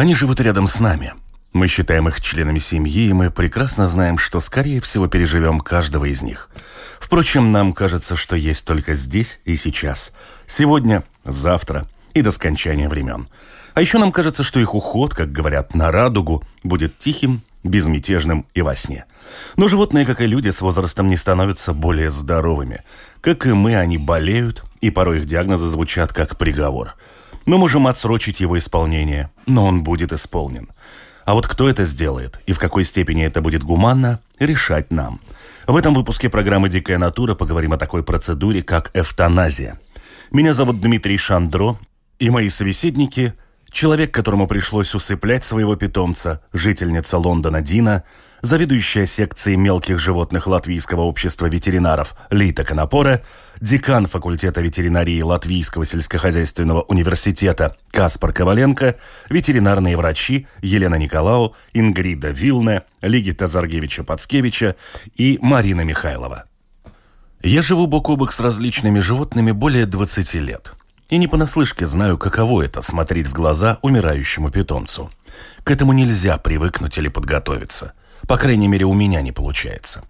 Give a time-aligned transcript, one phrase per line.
[0.00, 1.12] Они живут рядом с нами.
[1.52, 6.22] Мы считаем их членами семьи, и мы прекрасно знаем, что, скорее всего, переживем каждого из
[6.22, 6.48] них.
[6.98, 10.14] Впрочем, нам кажется, что есть только здесь и сейчас.
[10.46, 13.28] Сегодня, завтра и до скончания времен.
[13.74, 18.62] А еще нам кажется, что их уход, как говорят, на радугу, будет тихим, безмятежным и
[18.62, 19.04] во сне.
[19.56, 22.80] Но животные, как и люди, с возрастом не становятся более здоровыми.
[23.20, 26.94] Как и мы, они болеют, и порой их диагнозы звучат как приговор–
[27.50, 30.68] мы можем отсрочить его исполнение, но он будет исполнен.
[31.24, 35.20] А вот кто это сделает и в какой степени это будет гуманно, решать нам.
[35.66, 39.80] В этом выпуске программы «Дикая натура» поговорим о такой процедуре, как эвтаназия.
[40.30, 41.76] Меня зовут Дмитрий Шандро,
[42.20, 43.34] и мои собеседники–
[43.72, 48.04] человек, которому пришлось усыплять своего питомца, жительница Лондона Дина–
[48.42, 53.22] заведующая секцией мелких животных Латвийского общества ветеринаров Лита Конопора,
[53.60, 58.96] декан факультета ветеринарии Латвийского сельскохозяйственного университета Каспар Коваленко,
[59.28, 64.76] ветеринарные врачи Елена Николау, Ингрида Вилне, Лигита Заргевича-Пацкевича
[65.16, 66.44] и Марина Михайлова.
[67.42, 70.74] Я живу бок о бок с различными животными более 20 лет.
[71.08, 75.10] И не понаслышке знаю, каково это– смотреть в глаза умирающему питомцу.
[75.64, 77.94] К этому нельзя привыкнуть или подготовиться.
[78.28, 80.04] По крайней мере, у меня не получается.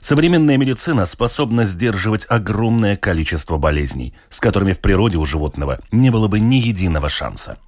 [0.00, 6.26] Современная медицина способна сдерживать огромное количество болезней, с которыми в природе у животного не было
[6.26, 7.58] бы ни единого шанса.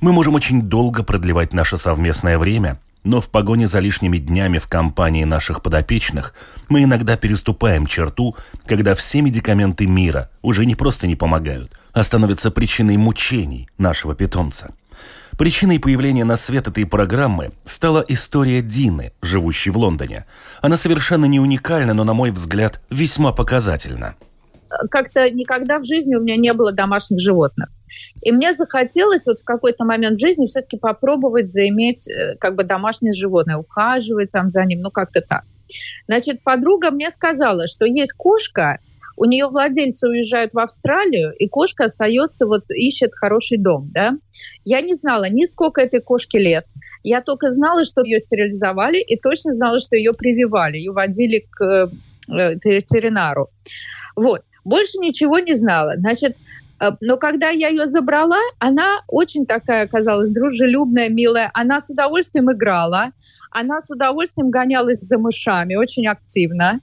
[0.00, 4.68] Мы можем очень долго продлевать наше совместное время, но в погоне за лишними днями в
[4.68, 6.34] компании наших подопечных
[6.68, 12.50] мы иногда переступаем черту, когда все медикаменты мира уже не просто не помогают, а становятся
[12.50, 14.74] причиной мучений нашего питомца–
[15.42, 20.24] Причиной появления на свет этой программы стала история Дины, живущей в Лондоне.
[20.60, 24.14] Она совершенно не уникальна, но, на мой взгляд, весьма показательна.
[24.88, 27.70] Как-то никогда в жизни у меня не было домашних животных.
[28.22, 32.62] И мне захотелось вот в какой-то момент в жизни все-таки попробовать заиметь э, как бы
[32.62, 35.42] домашнее животное, ухаживать там за ним, ну как-то так.
[36.06, 38.78] Значит, подруга мне сказала, что есть кошка,
[39.16, 44.16] у нее владельцы уезжают в Австралию, и кошка остается, вот ищет хороший дом, да.
[44.64, 46.66] Я не знала ни сколько этой кошке лет.
[47.02, 51.90] Я только знала, что ее стерилизовали, и точно знала, что ее прививали, ее водили к
[52.28, 53.48] э, ветеринару.
[54.16, 54.42] Вот.
[54.64, 55.94] Больше ничего не знала.
[55.96, 56.36] Значит,
[56.80, 61.50] э, но когда я ее забрала, она очень такая оказалась дружелюбная, милая.
[61.54, 63.10] Она с удовольствием играла,
[63.50, 66.80] она с удовольствием гонялась за мышами, очень активно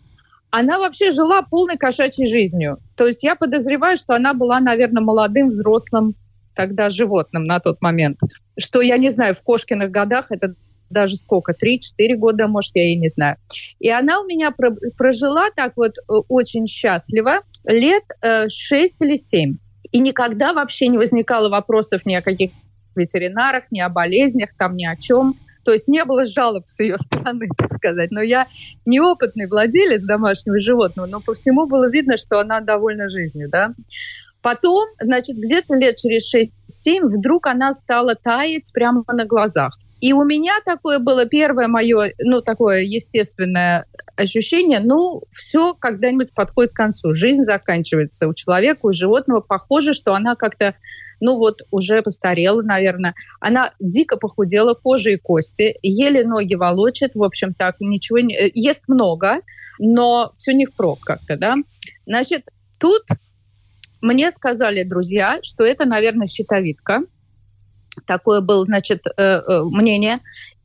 [0.52, 2.80] она вообще жила полной кошачьей жизнью.
[2.96, 6.16] То есть я подозреваю, что она была, наверное, молодым, взрослым
[6.56, 8.20] тогда животным на тот момент.
[8.58, 10.56] Что, я не знаю, в Кошкиных годах это
[10.90, 13.38] даже сколько, 3-4 года, может, я и не знаю.
[13.80, 14.52] И она у меня
[14.98, 19.54] прожила так вот э, очень счастливо лет 6 э, или 7.
[19.92, 22.52] И никогда вообще не возникало вопросов ни о каких
[22.96, 25.36] ветеринарах, ни о болезнях, там ни о чем.
[25.64, 28.12] То есть не было жалоб с ее стороны, так сказать.
[28.12, 28.48] Но я
[28.86, 33.74] неопытный владелец домашнего животного, но по всему было видно, что она довольна жизнью, да.
[34.42, 39.78] Потом, значит, где-то лет через 6-7 вдруг она стала таять прямо на глазах.
[40.00, 46.72] И у меня такое было первое мое, ну, такое естественное ощущение, ну, все когда-нибудь подходит
[46.72, 47.14] к концу.
[47.16, 49.42] Жизнь заканчивается у человека, у животного.
[49.42, 50.76] Похоже, что она как-то
[51.20, 53.16] ну вот уже постарела, наверное.
[53.40, 58.36] Она дико похудела, кожа и кости, еле ноги волочит, в общем так, ничего не...
[58.36, 59.42] Э, ест много,
[59.80, 61.56] но все не впрок как-то, да.
[62.06, 62.44] Значит,
[62.80, 63.04] тут
[64.02, 67.02] мне сказали друзья, что это, наверное, щитовидка.
[68.06, 70.20] Такое было, значит, э, э, мнение.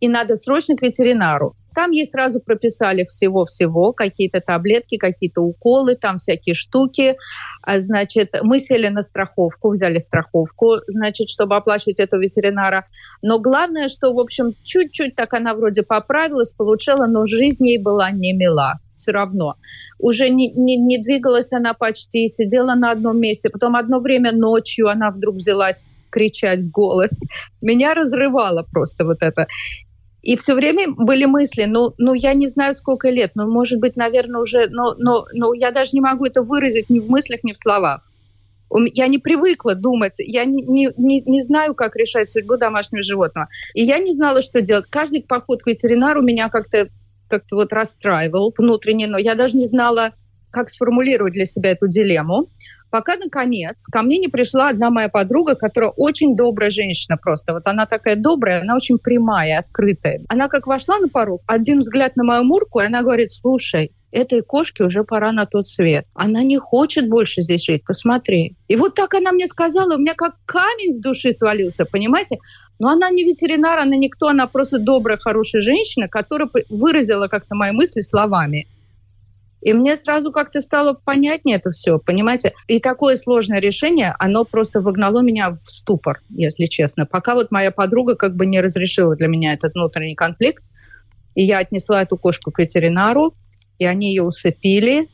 [0.05, 1.55] И надо срочно к ветеринару.
[1.75, 7.17] Там ей сразу прописали всего-всего, какие-то таблетки, какие-то уколы, там всякие штуки.
[7.63, 12.85] А, значит, мы сели на страховку, взяли страховку, значит, чтобы оплачивать этого ветеринара.
[13.23, 18.11] Но главное, что, в общем, чуть-чуть так она вроде поправилась, получила, но жизнь ей была
[18.11, 19.55] не мила все равно.
[19.99, 23.49] Уже не, не, не двигалась она почти, сидела на одном месте.
[23.49, 25.85] Потом одно время ночью она вдруг взялась
[26.15, 27.19] кричать в голос.
[27.61, 29.47] Меня разрывало просто вот это.
[30.25, 33.95] И все время были мысли, ну, ну, я не знаю, сколько лет, но, может быть,
[33.95, 37.53] наверное, уже, но, но, но я даже не могу это выразить ни в мыслях, ни
[37.53, 38.01] в словах.
[38.71, 43.49] Я не привыкла думать, я не, не, не, не знаю, как решать судьбу домашнего животного.
[43.75, 44.87] И я не знала, что делать.
[44.89, 46.89] Каждый поход к ветеринару меня как-то
[47.29, 50.13] как вот расстраивал внутренне, но я даже не знала,
[50.51, 52.49] как сформулировать для себя эту дилемму.
[52.95, 57.53] Пока, наконец, ко мне не пришла одна моя подруга, которая очень добрая женщина просто.
[57.53, 60.21] Вот она такая добрая, она очень прямая, открытая.
[60.29, 64.43] Она как вошла на порог, один взгляд на мою мурку, и она говорит, слушай, этой
[64.43, 66.07] кошке уже пора на тот свет.
[66.15, 68.55] Она не хочет больше здесь жить, посмотри.
[68.69, 72.39] И вот так она мне сказала, у меня как камень с души свалился, понимаете?
[72.79, 77.73] Но она не ветеринар, она никто, она просто добрая, хорошая женщина, которая выразила как-то мои
[77.73, 78.69] мысли словами.
[79.65, 82.53] И мне сразу как-то стало понятнее это все, понимаете?
[82.69, 87.07] И такое сложное решение, оно просто выгнало меня в ступор, если честно.
[87.07, 90.63] Пока вот моя подруга как бы не разрешила для меня этот внутренний конфликт,
[91.35, 93.33] и я отнесла эту кошку к ветеринару,
[93.79, 95.09] и они ее усыпили.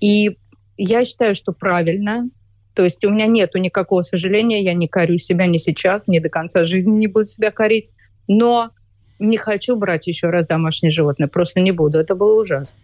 [0.00, 0.38] И
[0.78, 2.30] я считаю, что правильно.
[2.74, 6.30] То есть у меня нету никакого сожаления, я не корю себя ни сейчас, ни до
[6.30, 7.92] конца жизни не буду себя корить.
[8.28, 8.70] Но
[9.18, 11.98] не хочу брать еще раз домашнее животное, просто не буду.
[11.98, 12.80] Это было ужасно.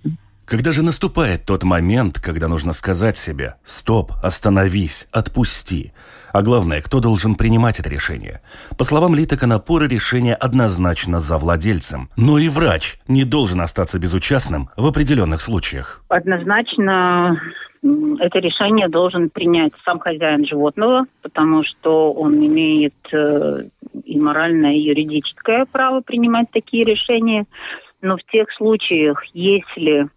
[0.46, 5.93] Когда же наступает тот момент, когда нужно сказать себе «стоп, остановись, отпусти»,
[6.32, 8.40] а главное, кто должен принимать это решение?
[8.78, 12.10] По словам Лита Конопора, решение однозначно за владельцем.
[12.16, 16.04] Но и врач не должен остаться безучастным в определенных случаях.
[16.08, 17.40] Однозначно
[18.20, 23.62] это решение должен принять сам хозяин животного, потому что он имеет э,
[24.04, 27.46] и моральное, и юридическое право принимать такие решения.
[28.00, 30.08] Но в тех случаях, если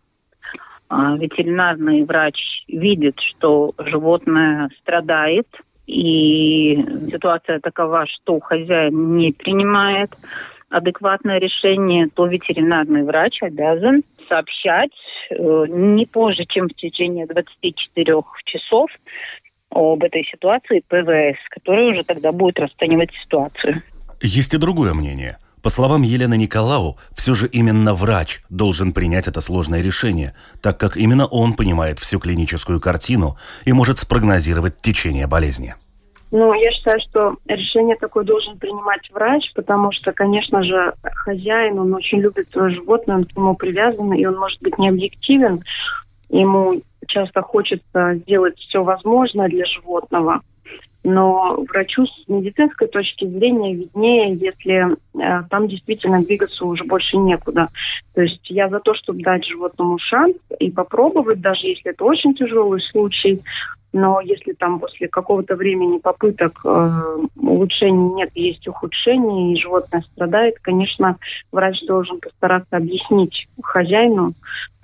[0.89, 5.47] ветеринарный врач видит, что животное страдает,
[5.86, 10.12] и ситуация такова, что хозяин не принимает
[10.69, 14.91] адекватное решение, то ветеринарный врач обязан сообщать
[15.31, 18.92] э, не позже, чем в течение 24 часов
[19.71, 23.81] об этой ситуации ПВС, который уже тогда будет расценивать ситуацию.
[24.21, 29.41] Есть и другое мнение– по словам Елены Николау, все же именно врач должен принять это
[29.41, 35.75] сложное решение, так как именно он понимает всю клиническую картину и может спрогнозировать течение болезни.
[36.31, 41.94] Ну, я считаю, что решение такое должен принимать врач, потому что, конечно же, хозяин, он
[41.94, 45.59] очень любит свое животное, он к нему привязан, и он может быть необъективен.
[46.29, 50.41] Ему часто хочется сделать все возможное для животного
[51.03, 57.67] но врачу с медицинской точки зрения виднее, если э, там действительно двигаться уже больше некуда.
[58.13, 62.35] То есть я за то, чтобы дать животному шанс и попробовать, даже если это очень
[62.35, 63.41] тяжелый случай,
[63.91, 70.55] но если там после какого-то времени попыток э, улучшений нет, есть ухудшение, и животное страдает,
[70.61, 71.17] конечно,
[71.51, 74.33] врач должен постараться объяснить хозяину,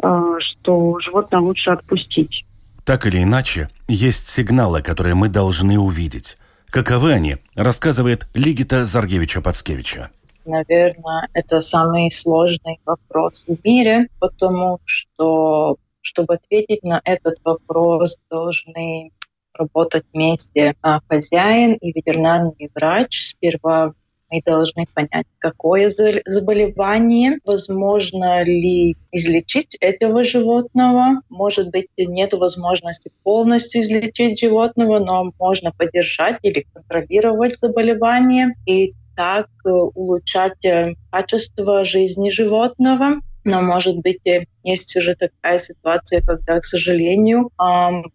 [0.02, 2.46] э, что животное лучше отпустить.
[2.86, 6.38] Так или иначе, есть сигналы, которые мы должны увидеть.
[6.68, 10.10] Каковы они, рассказывает Лигита Заргевича-Пацкевича.
[10.46, 19.12] Наверное, это самый сложный вопрос в мире, потому что, чтобы ответить на этот вопрос, должны
[19.58, 23.30] работать вместе а, хозяин и ветеринарный врач.
[23.30, 23.94] Сперва
[24.36, 31.22] мы должны понять, какое заболевание, возможно ли излечить этого животного.
[31.30, 39.48] Может быть, нет возможности полностью излечить животного, но можно поддержать или контролировать заболевание и так
[39.66, 43.14] э, улучшать э, качество жизни животного.
[43.46, 47.50] Но, может быть, э, есть уже такая ситуация, когда, к сожалению,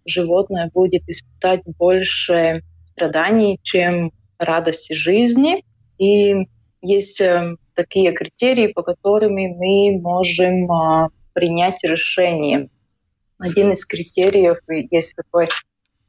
[0.04, 5.64] животное будет испытать больше страданий, чем радости жизни.
[6.00, 6.48] И
[6.80, 12.70] есть э, такие критерии, по которым мы можем а, принять решение.
[13.38, 14.58] Один из критериев
[14.90, 15.48] есть такой,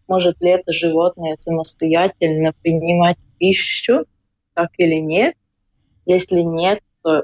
[0.08, 4.06] может ли это животное самостоятельно принимать пищу,
[4.54, 5.36] так или нет.
[6.06, 7.24] Если нет, то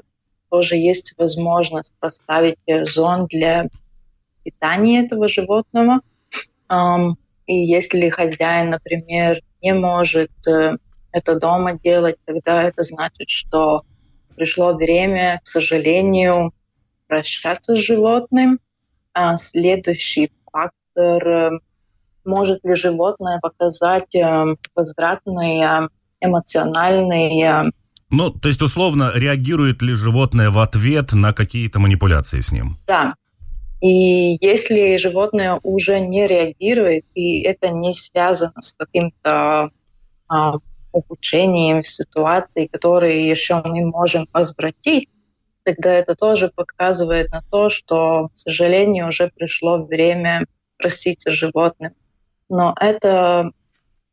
[0.50, 3.62] тоже есть возможность поставить зон для
[4.44, 6.00] питания этого животного.
[7.46, 10.76] И если хозяин, например, не может э,
[11.18, 13.78] это дома делать, тогда это значит, что
[14.36, 16.52] пришло время, к сожалению,
[17.06, 18.60] прощаться с животным.
[19.12, 21.50] А следующий фактор, э,
[22.24, 25.88] может ли животное показать э, возвратные
[26.20, 27.72] эмоциональные
[28.10, 32.78] ну, то есть, условно, реагирует ли животное в ответ на какие-то манипуляции с ним?
[32.86, 33.14] Да.
[33.80, 39.70] И если животное уже не реагирует, и это не связано с каким-то
[40.28, 40.54] а,
[40.92, 45.08] ухудшением ситуации, которые еще мы можем возвратить,
[45.64, 50.46] тогда это тоже показывает на то, что, к сожалению, уже пришло время
[50.78, 51.92] проститься животным.
[52.48, 53.50] но это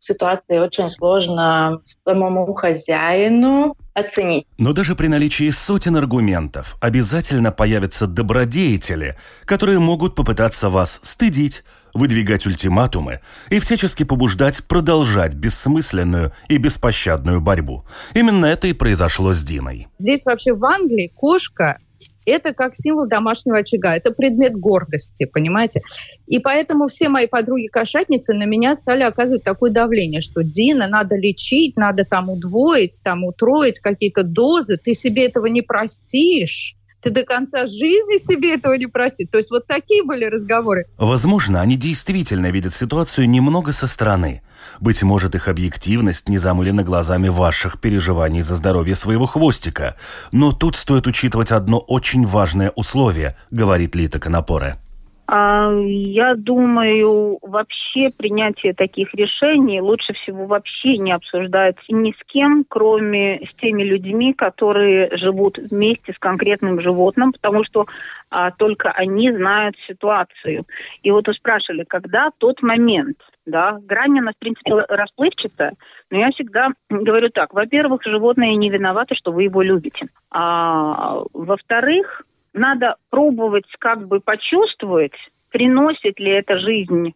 [0.06, 4.46] ситуации очень сложно самому хозяину оценить.
[4.58, 12.46] Но даже при наличии сотен аргументов обязательно появятся добродетели, которые могут попытаться вас стыдить, выдвигать
[12.46, 17.86] ультиматумы и всячески побуждать продолжать бессмысленную и беспощадную борьбу.
[18.14, 19.88] Именно это и произошло с Диной.
[19.98, 21.78] Здесь вообще в Англии кошка
[22.26, 25.82] это как символ домашнего очага, это предмет гордости, понимаете?
[26.28, 31.78] И поэтому все мои подруги-кошатницы на меня стали оказывать такое давление, что Дина, надо лечить,
[31.78, 37.68] надо там удвоить, там утроить какие-то дозы, ты себе этого не простишь ты до конца
[37.68, 39.28] жизни себе этого не простишь.
[39.32, 40.86] То есть вот такие были разговоры.
[40.98, 44.42] Возможно, они действительно видят ситуацию немного со стороны.
[44.80, 49.96] Быть может, их объективность не замылена глазами ваших переживаний за здоровье своего хвостика.
[50.32, 54.80] Но тут стоит учитывать одно очень важное условие, говорит Лита Конопоре.
[55.28, 62.64] А, я думаю, вообще принятие таких решений лучше всего вообще не обсуждается ни с кем,
[62.68, 67.88] кроме с теми людьми, которые живут вместе с конкретным животным, потому что
[68.30, 70.66] а, только они знают ситуацию.
[71.02, 73.18] И вот вы спрашивали, когда тот момент,
[73.48, 75.74] да, грань, она, в принципе, расплывчатая,
[76.12, 80.08] но я всегда говорю так, во-первых, животное не виновато, что вы его любите.
[80.30, 82.24] А во-вторых,
[82.56, 85.14] надо пробовать как бы почувствовать,
[85.52, 87.14] приносит ли эта жизнь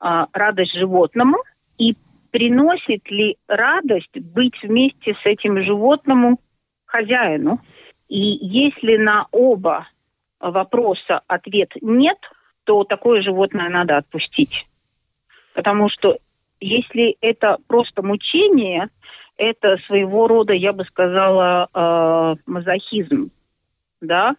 [0.00, 1.38] а, радость животному
[1.76, 1.94] и
[2.30, 6.38] приносит ли радость быть вместе с этим животным
[6.86, 7.60] хозяину.
[8.08, 9.88] И если на оба
[10.40, 12.18] вопроса ответ нет,
[12.64, 14.66] то такое животное надо отпустить.
[15.54, 16.18] Потому что
[16.60, 18.88] если это просто мучение,
[19.36, 23.30] это своего рода, я бы сказала, э, мазохизм,
[24.00, 24.34] да,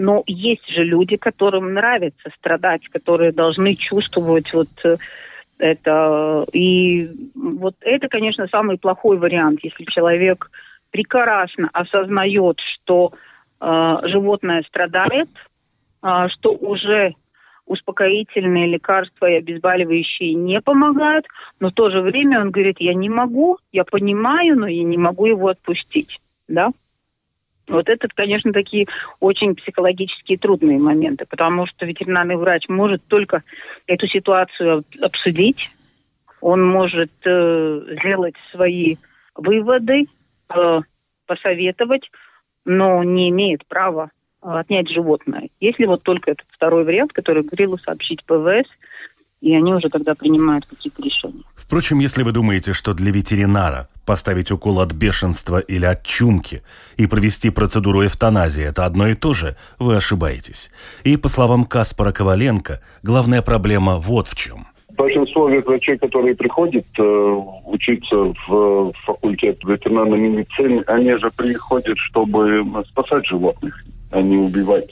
[0.00, 4.96] но есть же люди, которым нравится страдать, которые должны чувствовать вот э,
[5.58, 6.46] это.
[6.54, 10.50] И вот это, конечно, самый плохой вариант, если человек
[10.90, 13.12] прекрасно осознает, что
[13.60, 15.28] э, животное страдает,
[16.02, 17.14] э, что уже
[17.66, 21.26] успокоительные лекарства и обезболивающие не помогают,
[21.60, 24.96] но в то же время он говорит, я не могу, я понимаю, но я не
[24.96, 26.20] могу его отпустить.
[26.48, 26.70] Да?
[27.70, 28.86] Вот это, конечно, такие
[29.20, 33.42] очень психологически трудные моменты, потому что ветеринарный врач может только
[33.86, 35.70] эту ситуацию обсудить,
[36.40, 38.96] он может э, сделать свои
[39.34, 40.06] выводы,
[40.54, 40.80] э,
[41.26, 42.10] посоветовать,
[42.64, 44.10] но не имеет права
[44.40, 45.48] отнять животное.
[45.60, 48.66] Если вот только этот второй вариант, который говорил сообщить ПВС,
[49.40, 51.44] и они уже тогда принимают какие-то решения.
[51.70, 56.62] Впрочем, если вы думаете, что для ветеринара поставить укол от бешенства или от чумки
[56.96, 60.72] и провести процедуру эвтаназии– это одно и то же, вы ошибаетесь.
[61.04, 64.66] И, по словам Каспара Коваленко, главная проблема вот в чем.
[64.96, 67.02] Большинство врачей, которые приходят э,
[67.66, 74.90] учиться в факультет ветеринарной медицины, они же приходят, чтобы спасать животных, а не убивать.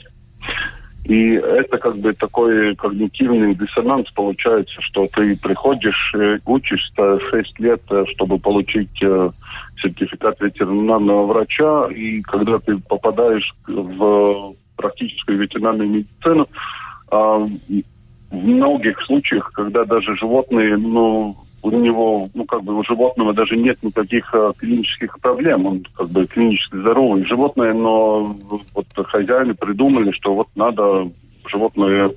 [1.09, 7.81] И это как бы такой когнитивный диссонанс получается, что ты приходишь, э, учишься 6 лет,
[7.89, 9.31] э, чтобы получить э,
[9.81, 16.47] сертификат ветеринарного врача, и когда ты попадаешь в практическую ветеринарную медицину,
[17.11, 23.33] а, в многих случаях, когда даже животные, ну, у него, ну, как бы у животного
[23.33, 25.65] даже нет никаких а, клинических проблем.
[25.65, 28.35] Он как бы клинически здоровый животное, но
[28.73, 31.09] вот хозяины придумали, что вот надо
[31.47, 32.11] животное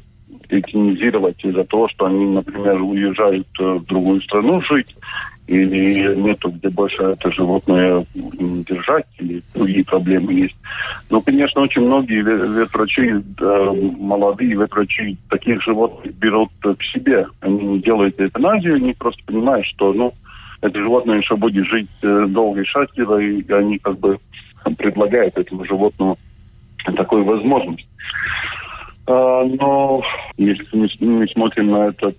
[0.48, 4.94] этинизировать из-за того, что они, например, уезжают э, в другую страну жить,
[5.46, 10.56] или нету где больше это животное держать, или другие проблемы есть.
[11.10, 13.22] Но, конечно, очень многие ветврачи,
[13.98, 17.26] молодые ветврачи таких животных берут к себе.
[17.40, 20.14] Они не делают эвтаназию, они просто понимают, что ну,
[20.60, 24.18] это животное еще будет жить э, долго и счастливо, и они как бы
[24.78, 26.16] предлагают этому животному
[26.96, 27.86] такую возможность.
[29.06, 30.02] А, но
[30.36, 32.16] если мы смотрим на этот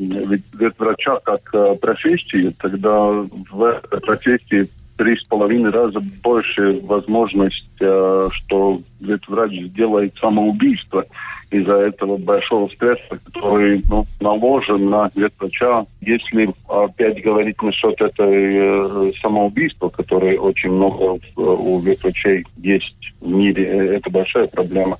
[0.00, 8.28] ведь врача как э, профессии, тогда в профессии три с половиной раза больше возможность, э,
[8.32, 8.80] что
[9.28, 11.04] врач сделает самоубийство
[11.50, 15.84] из-за этого большого стресса, который ну, наложен на ветврача.
[16.00, 23.96] Если опять говорить насчет этой э, самоубийства, которое очень много у ветврачей есть в мире,
[23.96, 24.98] это большая проблема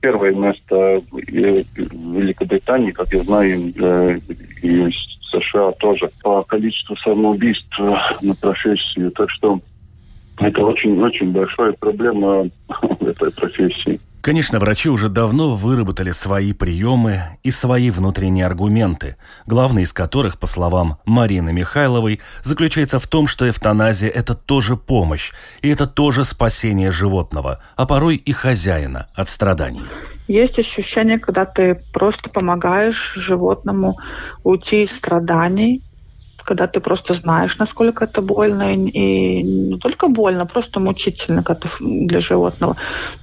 [0.00, 4.20] первое место Великобритании, как я знаю, э,
[4.62, 4.90] и
[5.30, 9.08] США тоже по количеству самоубийств на профессии.
[9.10, 9.60] Так что
[10.38, 12.48] это очень-очень большая проблема
[13.00, 14.00] этой профессии.
[14.20, 20.46] Конечно, врачи уже давно выработали свои приемы и свои внутренние аргументы, главный из которых, по
[20.46, 26.90] словам Марины Михайловой, заключается в том, что эвтаназия– это тоже помощь, и это тоже спасение
[26.90, 29.82] животного, а порой и хозяина от страданий.
[30.28, 33.98] Есть ощущение, когда ты просто помогаешь животному
[34.44, 35.82] уйти из страданий,
[36.44, 41.44] когда ты просто знаешь, насколько это больно, и не только больно, просто мучительно
[41.80, 42.76] для животного.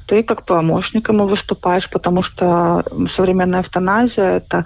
[0.08, 4.66] Ты как помощник ему выступаешь, потому что современная эвтаназия– это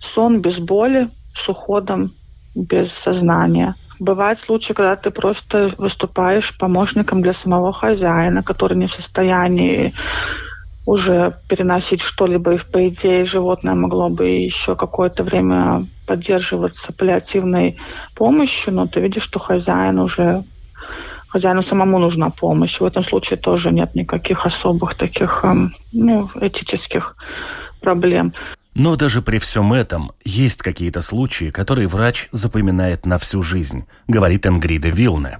[0.00, 2.12] сон без боли, с уходом
[2.54, 3.74] без сознания.
[3.98, 9.94] Бывают случаи, когда ты просто выступаешь помощником для самого хозяина, который не в состоянии
[10.84, 17.78] уже переносить что-либо, и по идее животное могло бы еще какое-то время поддерживаться паллиативной
[18.14, 20.44] помощью, но ты видишь, что хозяин уже
[21.28, 22.80] хозяину самому нужна помощь.
[22.80, 27.16] В этом случае тоже нет никаких особых таких эм, ну, этических
[27.80, 28.32] проблем.
[28.74, 34.46] Но даже при всем этом есть какие-то случаи, которые врач запоминает на всю жизнь, говорит
[34.46, 35.38] Энгрида Вилне.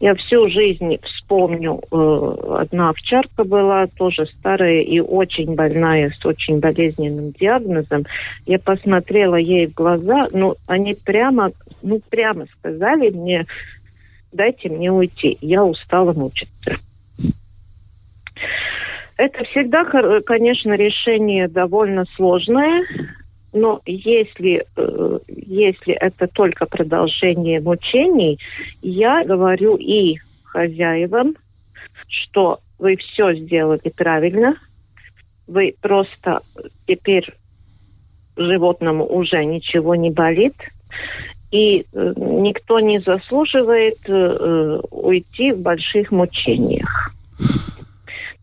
[0.00, 6.60] Я всю жизнь вспомню, э, одна овчарка была тоже старая и очень больная, с очень
[6.60, 8.06] болезненным диагнозом.
[8.44, 13.46] Я посмотрела ей в глаза, ну, они прямо, ну, прямо сказали мне,
[14.32, 16.76] дайте мне уйти, я устала мучиться.
[19.16, 19.84] Это всегда,
[20.20, 22.84] конечно, решение довольно сложное,
[23.56, 28.38] но если, э, если это только продолжение мучений,
[28.82, 31.36] я говорю и хозяевам,
[32.06, 34.56] что вы все сделали правильно,
[35.46, 36.42] вы просто
[36.86, 37.32] теперь
[38.36, 40.68] животному уже ничего не болит,
[41.50, 47.10] и э, никто не заслуживает э, уйти в больших мучениях.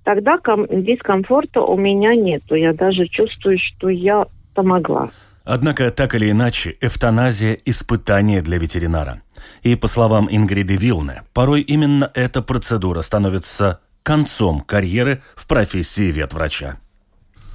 [0.03, 0.39] Тогда
[0.70, 2.55] дискомфорта у меня нету.
[2.55, 5.10] Я даже чувствую, что я помогла.
[5.43, 9.22] Однако, так или иначе, эвтаназия– испытание для ветеринара.
[9.62, 16.78] И, по словам Ингриды Вилне, порой именно эта процедура становится концом карьеры в профессии ветврача.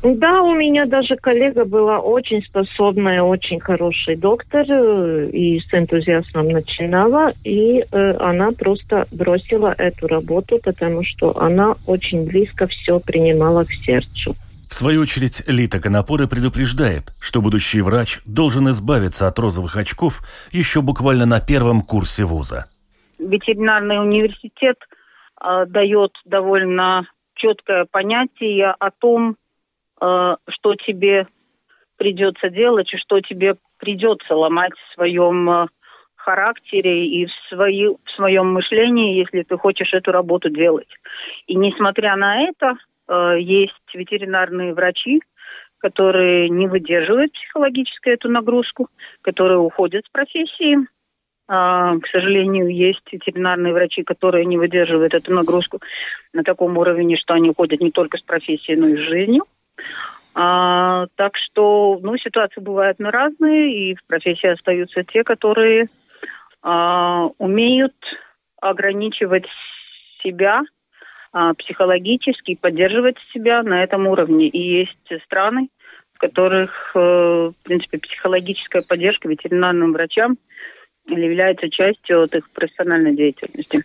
[0.03, 6.51] Да, у меня даже коллега была очень способная, очень хороший доктор, э, и с энтузиазмом
[6.51, 13.65] начинала, и э, она просто бросила эту работу, потому что она очень близко все принимала
[13.65, 14.37] к сердцу.
[14.69, 20.21] В свою очередь, Лита Конопоры предупреждает, что будущий врач должен избавиться от розовых очков
[20.53, 22.67] еще буквально на первом курсе вуза.
[23.19, 24.77] Ветеринарный университет
[25.43, 29.37] э, дает довольно четкое понятие о том,
[30.01, 31.27] э, что тебе
[31.97, 35.67] придется делать и что тебе придется ломать в своем э,
[36.15, 40.89] характере и в, свои, в своем мышлении, если ты хочешь эту работу делать.
[41.47, 42.77] И несмотря на это,
[43.09, 45.21] есть ветеринарные врачи,
[45.79, 48.89] которые не выдерживают психологически эту нагрузку,
[49.23, 50.79] которые уходят с профессии.
[51.51, 55.81] А, к сожалению, есть ветеринарные врачи, которые не выдерживают эту нагрузку
[56.35, 59.45] на таком уровне, что они уходят не только с профессии, но и с жизнью.
[60.35, 65.89] А, так что, ну, ситуации бывают на разные, и в профессии остаются те, которые
[66.63, 67.95] а, умеют
[68.61, 69.47] ограничивать
[70.23, 70.63] себя
[71.59, 74.49] психологически поддерживать себя на этом уровне.
[74.49, 75.69] И есть страны,
[76.15, 80.37] в которых, э, в принципе, психологическая поддержка ветеринарным врачам
[81.07, 83.85] является частью от их профессиональной деятельности.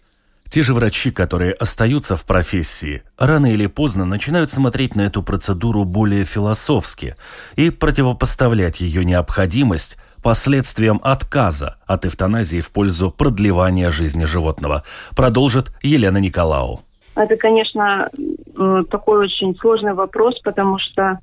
[0.49, 5.83] Те же врачи, которые остаются в профессии, рано или поздно начинают смотреть на эту процедуру
[5.83, 7.15] более философски
[7.55, 14.83] и противопоставлять ее необходимость последствиям отказа от эвтаназии в пользу продлевания жизни животного,
[15.15, 16.83] продолжит Елена Николау.
[17.15, 18.09] Это, конечно,
[18.57, 21.19] э, такой очень сложный вопрос, потому что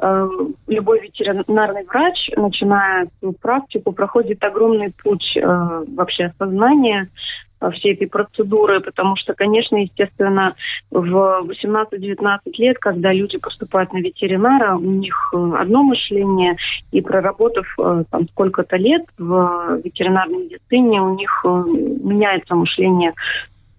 [0.00, 0.28] э,
[0.66, 7.08] любой ветеринарный врач, начиная свою практику, проходит огромный путь э, вообще осознания
[7.74, 10.56] всей этой процедуры, потому что, конечно, естественно,
[10.90, 16.56] в 18-19 лет, когда люди поступают на ветеринара, у них одно мышление,
[16.90, 17.72] и проработав
[18.10, 23.12] там сколько-то лет в ветеринарной медицине, у них меняется мышление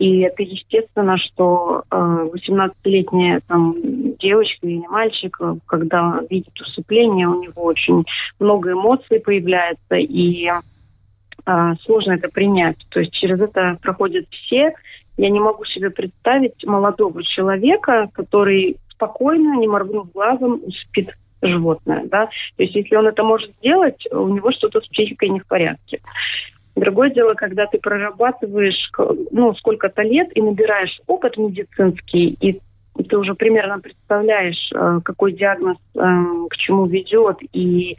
[0.03, 3.73] и это естественно, что э, 18-летняя там,
[4.19, 8.03] девочка или мальчик, э, когда видит усыпление, у него очень
[8.37, 10.49] много эмоций появляется, и
[11.45, 12.75] э, сложно это принять.
[12.89, 14.73] То есть через это проходят все.
[15.15, 21.11] Я не могу себе представить молодого человека, который спокойно, не моргнув глазом, спит
[21.41, 22.03] животное.
[22.11, 22.25] Да?
[22.57, 26.01] То есть если он это может сделать, у него что-то с психикой не в порядке.
[26.75, 28.91] Другое дело, когда ты прорабатываешь
[29.31, 32.59] ну, сколько-то лет и набираешь опыт медицинский, и
[33.03, 35.99] ты уже примерно представляешь, э, какой диагноз э,
[36.49, 37.95] к чему ведет и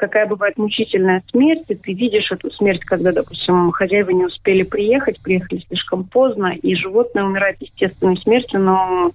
[0.00, 5.20] какая бывает мучительная смерть, и ты видишь эту смерть, когда, допустим, хозяева не успели приехать,
[5.20, 9.12] приехали слишком поздно, и животное умирает естественной смертью, но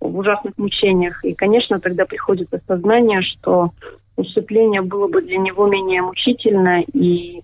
[0.00, 1.24] в ужасных мучениях.
[1.24, 3.72] И, конечно, тогда приходит осознание, что
[4.16, 7.42] усыпление было бы для него менее мучительно, и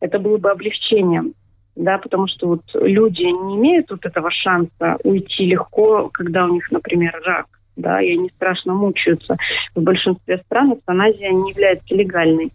[0.00, 1.34] это было бы облегчением.
[1.76, 6.70] Да, потому что вот люди не имеют вот этого шанса уйти легко, когда у них,
[6.72, 7.46] например, рак
[7.78, 9.36] да, и они страшно мучаются.
[9.74, 12.52] В большинстве стран эвтаназия не является легальной.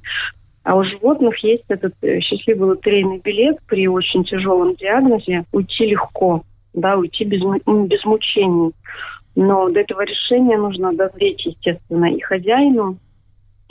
[0.64, 6.44] А у животных есть этот э, счастливый лотерейный билет при очень тяжелом диагнозе уйти легко,
[6.74, 8.72] да, уйти без, без мучений.
[9.36, 12.98] Но до этого решения нужно дозреть, естественно, и хозяину,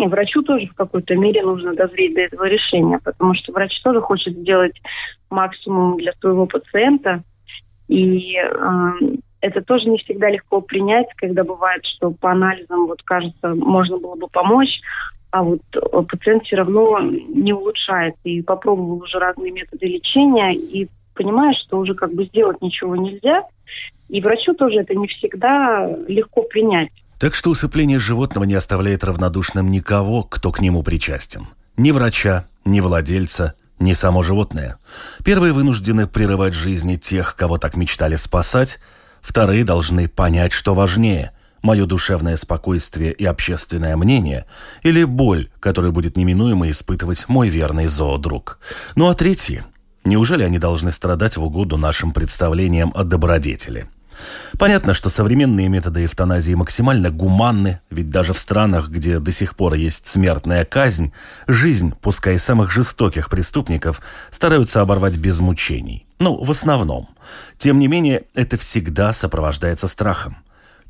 [0.02, 4.00] и врачу тоже в какой-то мере нужно дозреть до этого решения, потому что врач тоже
[4.00, 4.74] хочет сделать
[5.30, 7.22] максимум для своего пациента.
[7.88, 8.90] И э,
[9.40, 14.16] это тоже не всегда легко принять, когда бывает, что по анализам, вот кажется, можно было
[14.16, 14.80] бы помочь,
[15.30, 18.14] а вот э, пациент все равно не улучшает.
[18.24, 23.44] И попробовал уже разные методы лечения, и понимаешь, что уже как бы сделать ничего нельзя.
[24.08, 26.90] И врачу тоже это не всегда легко принять.
[27.22, 31.46] Так что усыпление животного не оставляет равнодушным никого, кто к нему причастен.
[31.76, 34.78] Ни врача, ни владельца, ни само животное.
[35.24, 38.80] Первые вынуждены прерывать жизни тех, кого так мечтали спасать,
[39.20, 41.30] Вторые должны понять, что важнее–
[41.62, 44.46] мое душевное спокойствие и общественное мнение
[44.82, 48.58] или боль, которую будет неминуемо испытывать мой верный зоодруг.
[48.96, 49.62] Ну а третьи–
[50.04, 53.86] неужели они должны страдать в угоду нашим представлениям о добродетели?
[54.58, 59.74] Понятно, что современные методы эвтаназии максимально гуманны, ведь даже в странах, где до сих пор
[59.74, 61.12] есть смертная казнь,
[61.46, 66.06] жизнь, пускай самых жестоких преступников, стараются оборвать без мучений.
[66.18, 67.08] Ну, в основном.
[67.56, 70.36] Тем не менее, это всегда сопровождается страхом.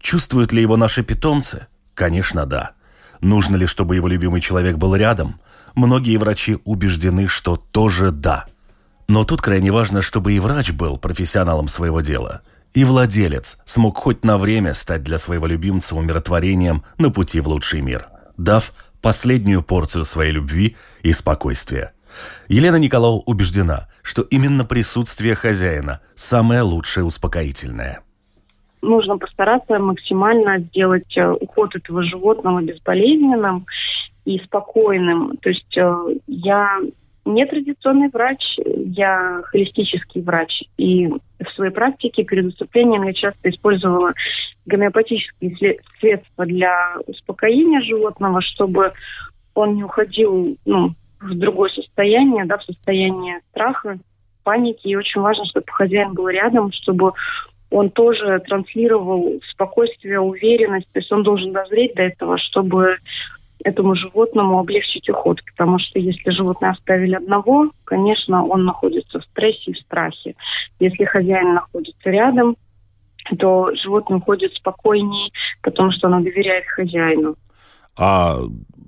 [0.00, 1.66] Чувствуют ли его наши питомцы?
[1.94, 2.72] Конечно, да.
[3.20, 5.40] Нужно ли, чтобы его любимый человек был рядом?
[5.74, 8.46] Многие врачи убеждены, что тоже да.
[9.08, 12.42] Но тут крайне важно, чтобы и врач был профессионалом своего дела–
[12.74, 17.80] и владелец смог хоть на время стать для своего любимца умиротворением на пути в лучший
[17.80, 18.06] мир,
[18.36, 21.92] дав последнюю порцию своей любви и спокойствия.
[22.48, 28.00] Елена Николау убеждена, что именно присутствие хозяина самое лучшее успокоительное.
[28.82, 33.64] Нужно постараться максимально сделать э, уход этого животного безболезненным
[34.24, 35.36] и спокойным.
[35.40, 36.80] То есть э, я
[37.24, 40.64] не традиционный врач, я холистический врач.
[40.76, 44.12] И в своей практике перед выступлением я часто использовала
[44.66, 48.92] гомеопатические средства для успокоения животного, чтобы
[49.54, 53.98] он не уходил ну, в другое состояние, да, в состояние страха,
[54.42, 54.88] паники.
[54.88, 57.12] И очень важно, чтобы хозяин был рядом, чтобы
[57.70, 60.88] он тоже транслировал спокойствие, уверенность.
[60.92, 62.98] То есть он должен дозреть до этого, чтобы
[63.64, 69.70] этому животному облегчить уход, потому что если животное оставили одного, конечно, он находится в стрессе
[69.70, 70.34] и в страхе.
[70.80, 72.56] Если хозяин находится рядом,
[73.38, 75.30] то животное уходит спокойнее,
[75.62, 77.36] потому что оно доверяет хозяину.
[77.96, 78.38] А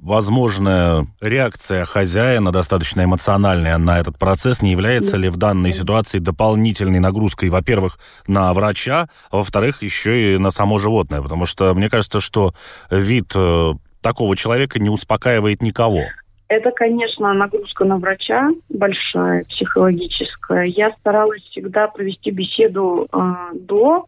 [0.05, 7.01] возможная реакция хозяина, достаточно эмоциональная на этот процесс, не является ли в данной ситуации дополнительной
[7.01, 11.23] нагрузкой, во-первых, на врача, а во-вторых, еще и на само животное?
[11.23, 12.55] Потому что мне кажется, что
[12.91, 13.73] вид э,
[14.05, 16.03] такого человека не успокаивает никого.
[16.49, 20.67] Это, конечно, нагрузка на врача большая, психологическая.
[20.67, 23.19] Я старалась всегда провести беседу э,
[23.55, 24.05] до,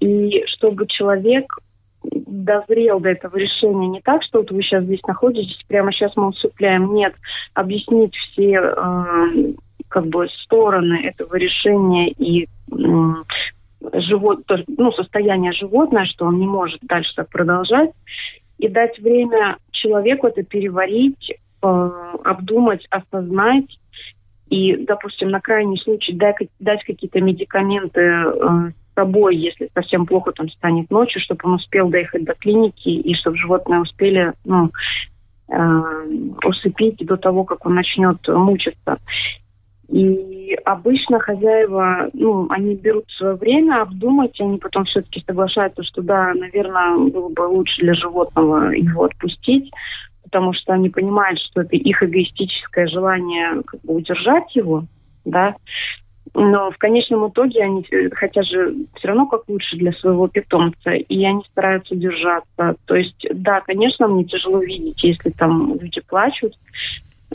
[0.00, 1.58] и чтобы человек
[2.02, 6.28] дозрел до этого решения не так, что вот вы сейчас здесь находитесь, прямо сейчас мы
[6.28, 6.92] усыпляем.
[6.92, 7.14] Нет,
[7.54, 9.52] объяснить все э,
[9.88, 12.48] как бы стороны этого решения и э,
[13.92, 17.90] живот, ну, состояние животное, что он не может дальше так продолжать
[18.60, 21.90] и дать время человеку это переварить, э,
[22.24, 23.78] обдумать, осознать
[24.50, 30.32] и, допустим, на крайний случай дать, дать какие-то медикаменты э, с собой, если совсем плохо
[30.32, 34.70] там станет ночью, чтобы он успел доехать до клиники и чтобы животное успели ну,
[35.48, 35.82] э,
[36.44, 38.98] усыпить до того, как он начнет мучиться.
[39.88, 40.29] И
[40.72, 46.32] обычно хозяева, ну, они берут свое время обдумать, и они потом все-таки соглашаются, что да,
[46.34, 49.70] наверное, было бы лучше для животного его отпустить,
[50.24, 54.84] потому что они понимают, что это их эгоистическое желание как бы удержать его,
[55.24, 55.54] да.
[56.34, 61.24] Но в конечном итоге они хотят же все равно как лучше для своего питомца, и
[61.24, 62.76] они стараются держаться.
[62.84, 66.52] То есть, да, конечно, мне тяжело видеть, если там люди плачут,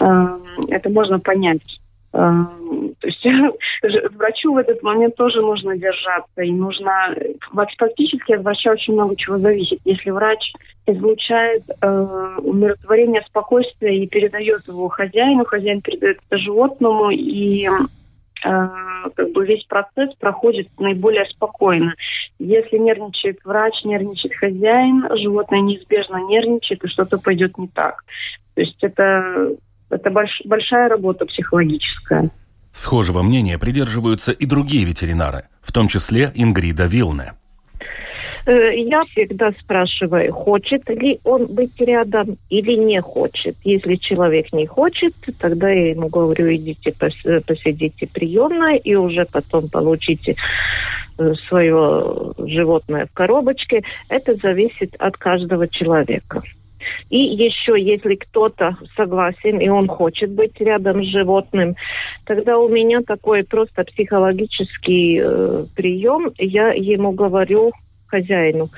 [0.01, 1.79] эм, это можно понять
[3.01, 6.41] то есть врачу в этот момент тоже нужно держаться.
[6.41, 7.15] И нужно...
[7.77, 9.79] Фактически от врача очень много чего зависит.
[9.83, 10.53] Если врач
[10.87, 17.69] излучает э, умиротворение, спокойствие и передает его хозяину, хозяин передает это животному, и э,
[18.43, 21.95] как бы весь процесс проходит наиболее спокойно.
[22.39, 28.03] Если нервничает врач, нервничает хозяин, животное неизбежно нервничает, и что-то пойдет не так.
[28.53, 29.57] То есть это
[29.89, 32.29] это больш, большая работа психологическая.
[32.71, 37.33] Схожего мнения придерживаются и другие ветеринары, в том числе Ингрида Вилне.
[38.45, 43.55] Э, я всегда спрашиваю, хочет ли он быть рядом или не хочет.
[43.63, 50.35] Если человек не хочет, тогда я ему говорю, идите посидите приемной и уже потом получите
[51.17, 53.83] э, свое животное в коробочке.
[54.09, 56.43] Это зависит от каждого человека.
[57.09, 61.75] И еще, если кто-то согласен, и он хочет быть рядом с животным,
[62.25, 66.31] тогда у меня такой просто психологический э, прием.
[66.37, 67.71] Я ему говорю,
[68.07, 68.69] хозяину,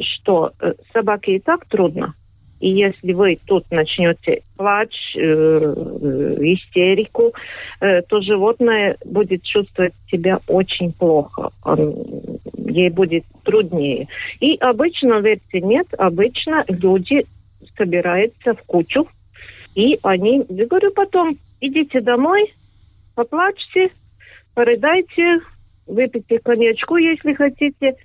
[0.00, 2.14] что э, собаке и так трудно,
[2.60, 5.74] и если вы тут начнете плач, э,
[6.40, 7.32] истерику,
[7.80, 11.50] э, то животное будет чувствовать себя очень плохо.
[11.62, 11.94] Он,
[12.66, 14.08] ей будет труднее.
[14.40, 17.26] И обычно, верьте, нет, обычно люди
[17.76, 19.08] собирается в кучу,
[19.74, 22.54] и они, я говорю потом, идите домой,
[23.14, 23.90] поплачьте,
[24.54, 25.40] порыдайте,
[25.86, 27.96] выпейте коньячку, если хотите.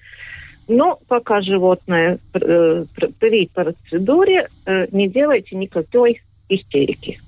[0.68, 2.86] Но пока животное э,
[3.20, 7.20] при процедуре, э, не делайте никакой истерики.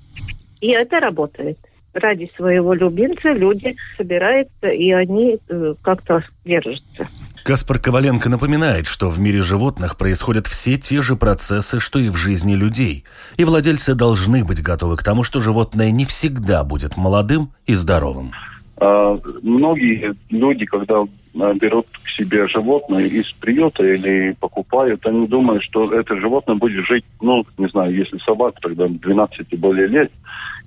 [0.60, 1.58] И это работает.
[1.92, 7.08] Ради своего любимца люди собираются, и они э, как-то держатся.
[7.44, 12.16] Каспар Коваленко напоминает, что в мире животных происходят все те же процессы, что и в
[12.16, 13.04] жизни людей,
[13.36, 18.32] и владельцы должны быть готовы к тому, что животное не всегда будет молодым и здоровым.
[18.78, 25.62] А, многие люди, когда а, берут к себе животное из приюта или покупают, они думают,
[25.62, 30.12] что это животное будет жить, ну, не знаю, если собака, тогда 12 и более лет,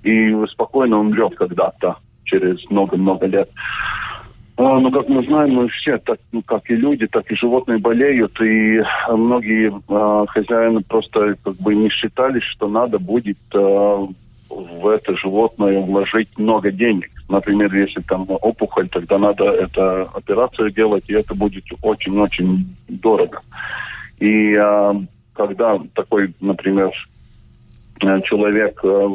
[0.02, 3.50] и спокойно умрет когда-то через много-много лет.
[4.60, 7.78] А, ну, как мы знаем, мы все, так, ну, как и люди, так и животные
[7.78, 14.06] болеют, и многие э, хозяины просто как бы не считали, что надо будет э,
[14.50, 17.08] в это животное вложить много денег.
[17.30, 23.40] Например, если там опухоль, тогда надо эту операцию делать, и это будет очень-очень дорого.
[24.18, 24.94] И э,
[25.32, 26.90] когда такой, например,
[28.24, 29.08] человек э,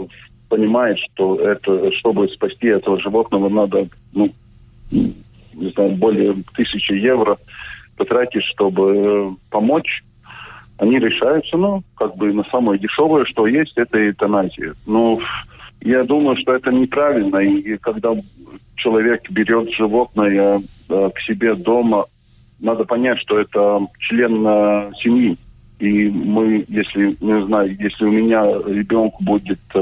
[0.50, 4.32] понимает, что это, чтобы спасти этого животного, надо ну,
[5.56, 7.38] не знаю, более тысячи евро
[7.98, 10.04] потратить, чтобы э, помочь,
[10.78, 14.74] они решаются, ну, как бы на самое дешевое, что есть, это эвтаназия.
[14.86, 15.22] Ну,
[15.82, 18.14] я думаю, что это неправильно, и когда
[18.76, 22.06] человек берет животное э, к себе дома,
[22.60, 25.38] надо понять, что это член э, семьи.
[25.80, 29.80] И мы, если, не знаю, если у меня ребенку будет э,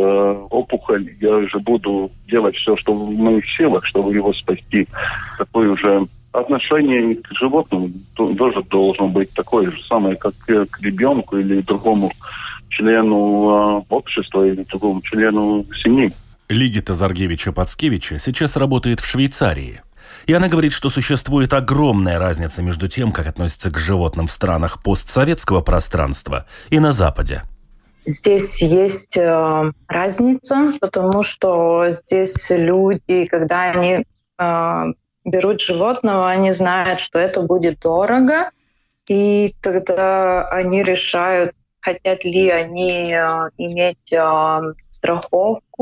[0.49, 4.87] опухоль, я же буду делать все, что в моих силах, чтобы его спасти.
[5.37, 11.61] Такое уже отношение к животному тоже должно быть такое же самое, как к ребенку или
[11.61, 12.11] другому
[12.69, 16.11] члену э, общества или другому члену семьи.
[16.49, 19.81] Лигита Заргевича-Пацкевича сейчас работает в Швейцарии–
[20.25, 24.81] и она говорит, что существует огромная разница между тем, как относятся к животным в странах
[24.81, 27.43] постсоветского пространства и на Западе.
[28.05, 34.05] Здесь есть э, разница, потому что здесь люди, когда они
[34.37, 34.83] э,
[35.23, 38.49] берут животного, они знают, что это будет дорого,
[39.07, 44.59] и тогда они решают, хотят ли они э, иметь э,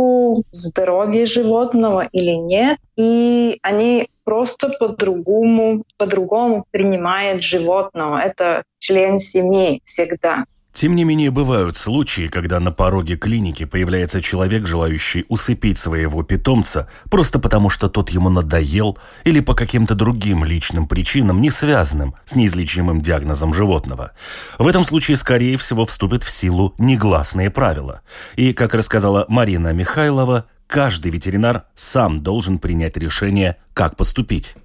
[0.02, 2.78] страховку здоровья животного или нет.
[2.96, 8.20] И они просто по-другому, по-другому принимают животного.
[8.20, 10.46] Это член семьи всегда.
[10.74, 16.88] Тем не менее, бывают случаи, когда на пороге клиники появляется человек, желающий усыпить своего питомца,
[17.10, 22.36] просто потому что тот ему надоел или по каким-то другим личным причинам, не связанным с
[22.36, 24.12] неизлечимым диагнозом животного.
[24.60, 28.02] В этом случае, скорее всего, вступят в силу негласные правила.
[28.38, 34.56] И, как рассказала Марина Михайлова, каждый ветеринар сам должен принять решение, как поступить.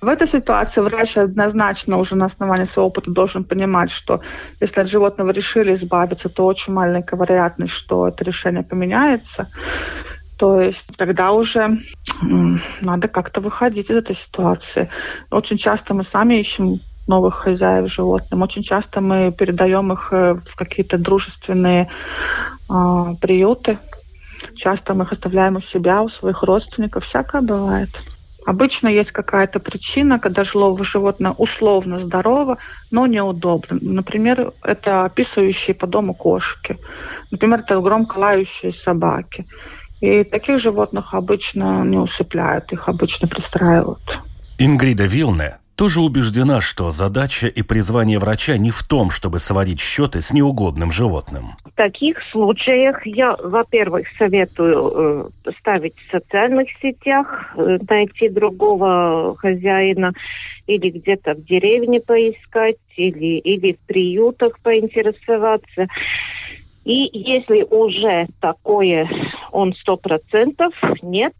[0.00, 4.20] В этой ситуации врач однозначно уже на основании своего опыта должен понимать, что
[4.60, 9.48] если от животного решили избавиться, то очень маленькая вероятность, что это решение поменяется.
[10.38, 11.78] То есть тогда уже
[12.80, 14.88] надо как-то выходить из этой ситуации.
[15.30, 18.42] Очень часто мы сами ищем новых хозяев животным.
[18.42, 21.88] Очень часто мы передаем их э, в какие-то дружественные
[22.68, 23.78] э, приюты,
[24.54, 27.04] часто мы их оставляем у себя, у своих родственников.
[27.04, 27.88] Всякое бывает.
[28.48, 32.56] Обычно есть какая-то причина, когда животное условно здорово,
[32.90, 33.78] но неудобно.
[33.82, 36.78] Например, это описывающие по дому кошки.
[37.30, 39.44] Например, это громко лающие собаки.
[40.00, 44.18] И таких животных обычно не усыпляют, их обычно пристраивают.
[44.56, 50.20] Ингрида Вилне тоже убеждена, что задача и призвание врача не в том, чтобы сводить счеты
[50.20, 51.52] с неугодным животным.
[51.64, 60.14] В таких случаях я, во-первых, советую э, ставить в социальных сетях, э, найти другого хозяина
[60.66, 65.86] или где-то в деревне поискать, или, или в приютах поинтересоваться.
[66.84, 69.08] И если уже такое
[69.52, 71.34] он сто процентов нет,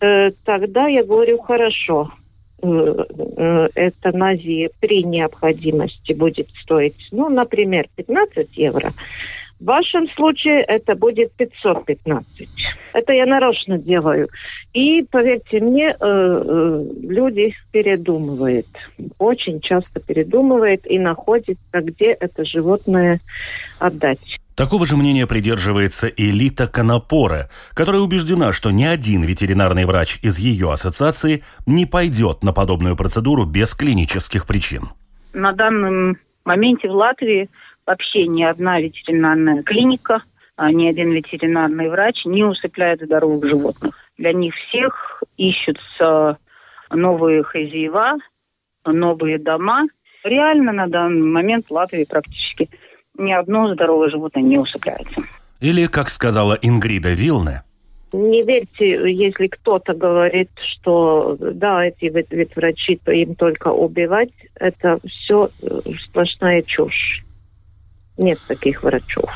[0.00, 2.12] э, тогда я говорю хорошо,
[2.60, 8.92] эвтаназии при необходимости будет стоить, ну, например, 15 евро,
[9.60, 12.48] в вашем случае это будет 515.
[12.92, 14.28] Это я нарочно делаю.
[14.72, 18.66] И, поверьте мне, э, люди передумывают.
[19.18, 23.20] Очень часто передумывают и находят, где это животное
[23.78, 24.38] отдать.
[24.54, 30.72] Такого же мнения придерживается элита Конопора, которая убеждена, что ни один ветеринарный врач из ее
[30.72, 34.88] ассоциации не пойдет на подобную процедуру без клинических причин.
[35.32, 37.48] На данном моменте в Латвии
[37.88, 40.22] вообще ни одна ветеринарная клиника,
[40.56, 43.94] а ни один ветеринарный врач не усыпляет здоровых животных.
[44.18, 46.36] Для них всех ищутся
[46.90, 48.18] новые хозяева,
[48.84, 49.86] новые дома.
[50.22, 52.68] Реально на данный момент в Латвии практически
[53.16, 55.22] ни одно здоровое животное не усыпляется.
[55.60, 57.62] Или, как сказала Ингрида Вилне,
[58.12, 64.30] не верьте, если кто-то говорит, что да, эти ветврачи, то им только убивать.
[64.54, 65.50] Это все
[65.98, 67.24] сплошная чушь.
[68.18, 69.30] Нет таких врачов.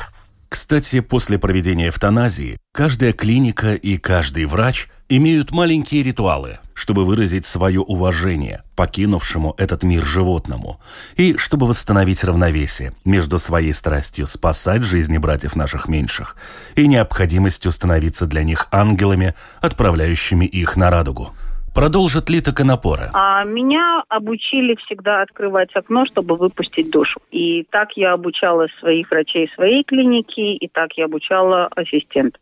[0.49, 7.79] Кстати, после проведения эвтаназии каждая клиника и каждый врач имеют маленькие ритуалы, чтобы выразить свое
[7.79, 10.79] уважение покинувшему этот мир животному
[11.15, 16.35] и чтобы восстановить равновесие между своей страстью спасать жизни братьев наших меньших
[16.75, 21.33] и необходимостью становиться для них ангелами, отправляющими их на радугу.
[21.73, 23.09] Продолжит ли Конопора?
[23.13, 27.19] А меня обучили всегда открывать окно, чтобы выпустить душу.
[27.31, 32.39] И так я обучала своих врачей своей клиники, и так я обучала ассистентов.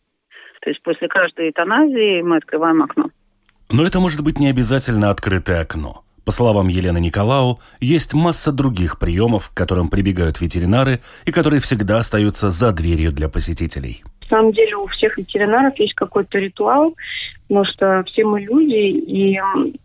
[0.61, 3.09] То есть после каждой эвтаназии мы открываем окно.
[3.69, 6.03] Но это может быть не обязательно открытое окно.
[6.25, 11.97] По словам Елены Николау, есть масса других приемов, к которым прибегают ветеринары и которые всегда
[11.97, 14.03] остаются за дверью для посетителей.
[14.31, 16.95] Самом деле у всех ветеринаров есть какой-то ритуал,
[17.49, 19.37] потому что все мы люди, и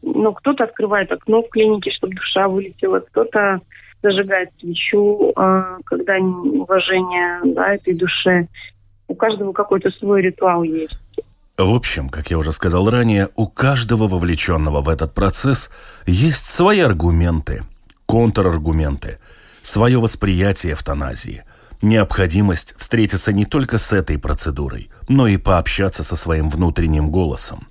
[0.03, 3.61] ну, кто-то открывает окно в клинике, чтобы душа вылетела, кто-то
[4.05, 8.47] зажигает свечу, а, когда уважение да, этой душе.
[9.09, 10.97] У каждого какой-то свой ритуал есть.
[11.59, 15.73] В общем, как я уже сказал ранее, у каждого вовлеченного в этот процесс
[16.07, 17.63] есть свои аргументы,
[18.07, 19.19] контраргументы,
[19.63, 21.43] свое восприятие эвтаназии,
[21.83, 27.69] необходимость встретиться не только с этой процедурой, но и пообщаться со своим внутренним голосом.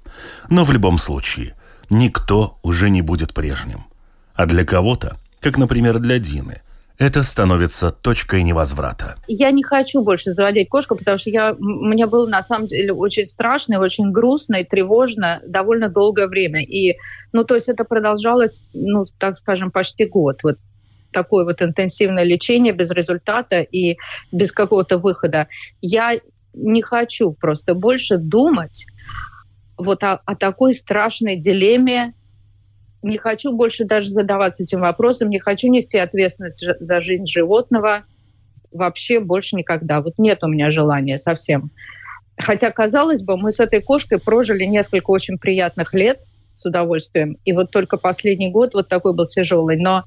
[0.50, 1.56] Но в любом случае,
[1.90, 3.86] никто уже не будет прежним.
[4.34, 6.62] А для кого-то, как, например, для Дины,
[6.98, 9.16] это становится точкой невозврата.
[9.28, 13.26] Я не хочу больше заводить кошку, потому что я, мне было на самом деле очень
[13.26, 16.64] страшно, очень грустно и тревожно довольно долгое время.
[16.64, 16.96] И,
[17.34, 20.38] ну, то есть это продолжалось, ну, так скажем, почти год.
[20.44, 20.56] Вот
[21.16, 23.98] такое вот интенсивное лечение без результата и
[24.34, 25.48] без какого-то выхода.
[25.82, 26.20] Я
[26.54, 28.86] не хочу просто больше думать
[29.78, 32.14] вот о, о такой страшной дилемме
[33.02, 38.04] не хочу больше даже задаваться этим вопросом, не хочу нести ответственность за жизнь животного
[38.72, 40.02] вообще больше никогда.
[40.02, 41.70] Вот нет у меня желания совсем.
[42.38, 46.24] Хотя, казалось бы, мы с этой кошкой прожили несколько очень приятных лет
[46.56, 47.38] с удовольствием.
[47.46, 49.78] И вот только последний год вот такой был тяжелый.
[49.78, 50.04] Но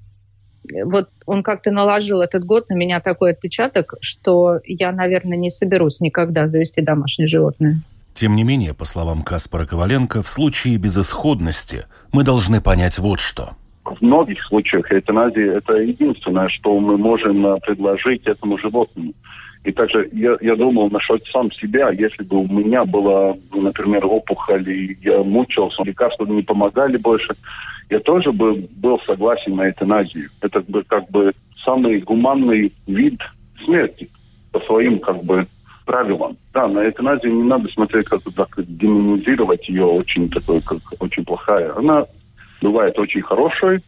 [0.85, 6.00] вот он как-то наложил этот год на меня такой отпечаток, что я, наверное, не соберусь
[6.00, 7.76] никогда завести домашнее животное.
[8.14, 13.50] Тем не менее, по словам Каспара Коваленко, в случае безысходности мы должны понять вот что.
[13.85, 19.12] В многих случаях эвтаназия– это единственное, что мы можем э, предложить этому животному.
[19.64, 24.69] И также я, я думал насчет сам себя, если бы у меня была, например, опухоль,
[24.69, 27.35] и я мучился, лекарства не помогали больше,
[27.90, 30.31] я тоже бы был согласен на эвтаназию.
[30.40, 31.33] Это бы как бы
[31.65, 33.21] самый гуманный вид
[33.65, 34.09] смерти
[34.52, 35.46] по своим как бы
[35.85, 36.37] правилам.
[36.52, 41.75] Да, на эвтаназию не надо смотреть как так, демонизировать ее очень такой, как очень плохая.
[41.75, 42.04] Она
[42.61, 43.83] бывает очень хорошей,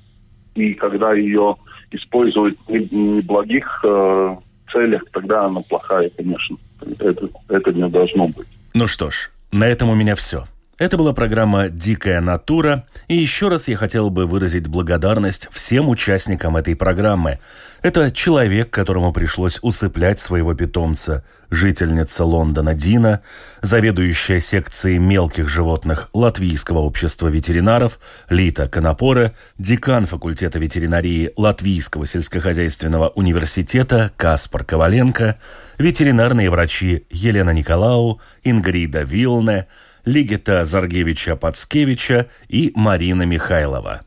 [0.55, 1.57] и когда ее
[1.91, 4.37] используют в неблагих э,
[4.73, 6.57] целях, тогда она плохая, конечно.
[6.99, 8.49] Это, это не должно быть.
[8.75, 10.47] Ну что ж, на этом у меня все.
[10.81, 16.57] Это была программа «Дикая натура», и еще раз я хотел бы выразить благодарность всем участникам
[16.57, 17.39] этой программы.
[17.83, 23.21] Это человек, которому пришлось усыплять своего питомца, жительница Лондона Дина,
[23.61, 28.01] заведующая секцией мелких животных Латвийского общества ветеринаров
[28.31, 35.39] Лита Конопора, декан факультета ветеринарии Латвийского сельскохозяйственного университета Каспар Коваленко,
[35.77, 39.67] ветеринарные врачи Елена Николау, Ингрида Вилне–
[40.05, 44.03] Лигита Заргевича-Пацкевича и Марина Михайлова.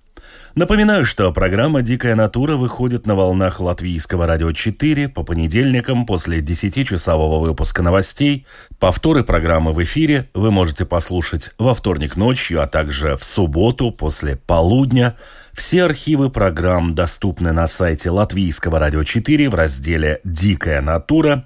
[0.56, 7.40] Напоминаю, что программа «Дикая натура» выходит на волнах Латвийского радио 4 по понедельникам после 10-часового
[7.40, 8.46] выпуска новостей.
[8.78, 14.36] Повторы программы в эфире вы можете послушать во вторник ночью, а также в субботу после
[14.36, 15.16] полудня–
[15.54, 21.46] все архивы программ доступны на сайте Латвийского радио 4 в разделе «Дикая натура».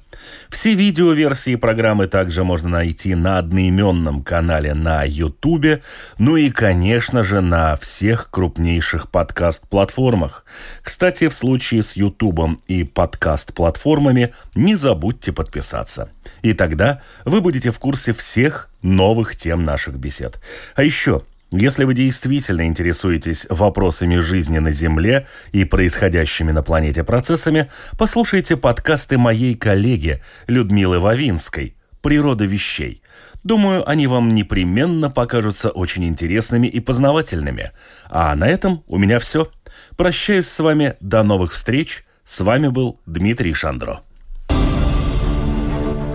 [0.49, 5.83] Все видеоверсии программы также можно найти на одноименном канале на YouTube,
[6.17, 10.45] ну и, конечно же, на всех крупнейших подкаст-платформах.
[10.81, 16.09] Кстати, в случае с YouTube и подкаст-платформами не забудьте подписаться.
[16.41, 20.39] И тогда вы будете в курсе всех новых тем наших бесед.
[20.75, 27.69] А еще– если вы действительно интересуетесь вопросами жизни на Земле и происходящими на планете процессами,
[27.97, 33.01] послушайте подкасты моей коллеги Людмилы Вавинской «Природа вещей».
[33.45, 37.71] Думаю, они вам непременно покажутся очень интересными и познавательными.
[38.09, 39.49] А на этом у меня все.
[39.95, 40.95] Прощаюсь с вами.
[40.99, 42.03] До новых встреч.
[42.25, 44.01] С вами был Дмитрий Шандро.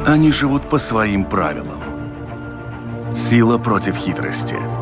[0.06, 1.80] Они живут по своим правилам.
[3.14, 4.56] Сила против хитрости–